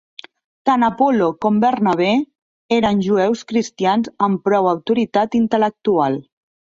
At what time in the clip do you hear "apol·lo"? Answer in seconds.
0.85-1.27